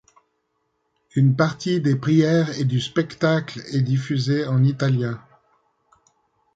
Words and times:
Une 1.15 1.35
partie 1.35 1.79
des 1.79 1.95
prières 1.95 2.57
et 2.59 2.65
du 2.65 2.81
spectacle 2.81 3.61
est 3.71 3.81
diffusée 3.83 4.47
en 4.47 4.63
italien. 4.63 5.21